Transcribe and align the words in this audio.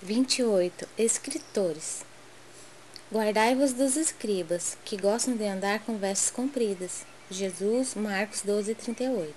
28. 0.00 0.86
Escritores 0.96 2.04
Guardai-vos 3.12 3.72
dos 3.72 3.96
escribas, 3.96 4.78
que 4.84 4.96
gostam 4.96 5.36
de 5.36 5.44
andar 5.44 5.80
com 5.80 5.98
vestes 5.98 6.30
compridas. 6.30 7.04
Jesus, 7.28 7.96
Marcos 7.96 8.42
12, 8.42 8.76
38. 8.76 9.34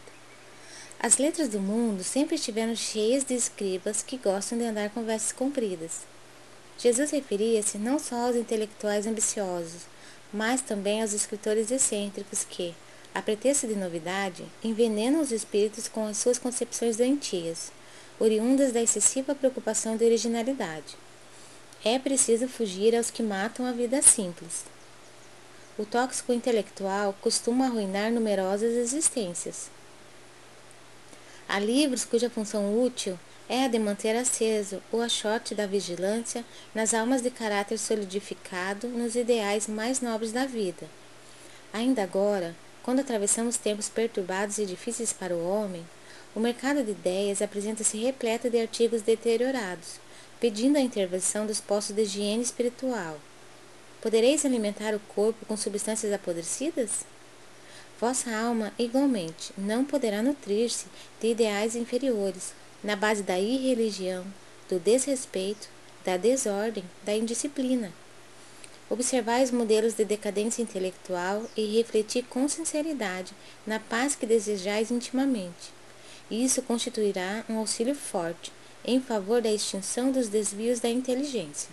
As 1.00 1.18
letras 1.18 1.50
do 1.50 1.60
mundo 1.60 2.04
sempre 2.04 2.36
estiveram 2.36 2.76
cheias 2.76 3.24
de 3.24 3.34
escribas 3.34 4.04
que 4.04 4.18
gostam 4.18 4.56
de 4.56 4.66
andar 4.66 4.92
com 4.92 5.04
vestes 5.04 5.32
compridas. 5.32 6.02
Jesus 6.78 7.10
referia-se 7.10 7.80
não 7.80 7.98
só 7.98 8.28
aos 8.28 8.36
intelectuais 8.36 9.08
ambiciosos, 9.08 9.88
mas 10.32 10.62
também 10.62 11.02
aos 11.02 11.12
escritores 11.12 11.72
excêntricos 11.72 12.46
que, 12.48 12.76
a 13.16 13.22
pretexto 13.22 13.66
de 13.66 13.76
novidade, 13.76 14.46
envenenam 14.64 15.22
os 15.22 15.32
espíritos 15.32 15.88
com 15.88 16.06
as 16.06 16.18
suas 16.18 16.38
concepções 16.38 16.98
doentias 16.98 17.72
oriundas 18.22 18.72
da 18.72 18.80
excessiva 18.80 19.34
preocupação 19.34 19.98
de 19.98 20.06
originalidade. 20.06 20.96
É 21.84 21.98
preciso 21.98 22.48
fugir 22.48 22.96
aos 22.96 23.10
que 23.10 23.24
matam 23.24 23.66
a 23.66 23.72
vida 23.72 24.00
simples. 24.04 24.64
O 25.76 25.86
tóxico 25.86 26.32
intelectual 26.32 27.16
costuma 27.20 27.66
arruinar 27.66 28.12
numerosas 28.12 28.74
existências. 28.74 29.72
Há 31.50 31.58
livros 31.58 32.06
cuja 32.06 32.30
função 32.30 32.80
útil 32.80 33.18
é 33.50 33.66
a 33.66 33.68
de 33.68 33.80
manter 33.80 34.16
aceso 34.16 34.84
o 34.92 35.02
achote 35.02 35.56
da 35.56 35.66
vigilância 35.66 36.46
nas 36.76 36.94
almas 36.94 37.24
de 37.24 37.32
caráter 37.32 37.80
solidificado 37.80 38.88
nos 38.88 39.16
ideais 39.16 39.68
mais 39.68 40.00
nobres 40.00 40.32
da 40.32 40.46
vida. 40.46 40.88
Ainda 41.74 42.04
agora, 42.04 42.56
quando 42.84 43.00
atravessamos 43.00 43.58
tempos 43.58 43.90
perturbados 43.90 44.60
e 44.60 44.66
difíceis 44.66 45.12
para 45.12 45.34
o 45.34 45.44
homem, 45.44 45.84
o 46.34 46.40
mercado 46.40 46.82
de 46.82 46.92
ideias 46.92 47.42
apresenta-se 47.42 47.98
repleto 47.98 48.50
de 48.50 48.60
artigos 48.60 49.02
deteriorados, 49.02 50.00
pedindo 50.40 50.78
a 50.78 50.82
intervenção 50.82 51.46
dos 51.46 51.60
postos 51.60 51.94
de 51.94 52.04
higiene 52.04 52.42
espiritual. 52.42 53.20
Podereis 54.02 54.46
alimentar 54.46 54.96
o 54.96 55.00
corpo 55.14 55.46
com 55.46 55.58
substâncias 55.58 56.14
apodrecidas? 56.14 57.06
Vossa 58.00 58.34
alma, 58.34 58.72
igualmente, 58.80 59.52
não 59.58 59.84
poderá 59.84 60.24
nutrir-se 60.24 60.86
de 61.20 61.28
ideais 61.28 61.76
inferiores, 61.76 62.54
na 62.82 62.96
base 62.96 63.22
da 63.22 63.38
irreligião, 63.38 64.26
do 64.70 64.80
desrespeito, 64.80 65.68
da 66.06 66.16
desordem, 66.16 66.86
da 67.04 67.14
indisciplina. 67.14 67.92
Observai 68.90 69.44
os 69.44 69.52
modelos 69.52 69.94
de 69.96 70.06
decadência 70.06 70.62
intelectual 70.62 71.44
e 71.56 71.78
refleti 71.78 72.24
com 72.24 72.48
sinceridade 72.48 73.34
na 73.68 73.80
paz 73.80 74.16
que 74.16 74.26
desejais 74.26 74.90
intimamente 74.90 75.81
isso 76.32 76.62
constituirá 76.62 77.44
um 77.50 77.58
auxílio 77.58 77.94
forte 77.94 78.52
em 78.86 79.02
favor 79.02 79.42
da 79.42 79.52
extinção 79.52 80.12
dos 80.12 80.30
desvios 80.30 80.80
da 80.80 80.90
inteligência. 80.90 81.70